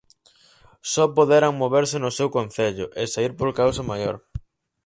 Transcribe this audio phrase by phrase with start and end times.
[0.91, 4.15] Só poderán moverse no seu concello, e saír por causa maior.